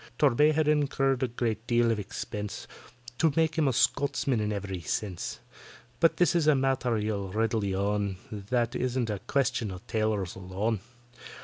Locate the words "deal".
1.67-1.91